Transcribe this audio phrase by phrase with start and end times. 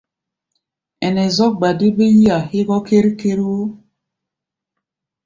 [1.05, 3.59] Ɛnɛ zɔ́k gba dé bé yí-a hégɔ́ ker-ker wo.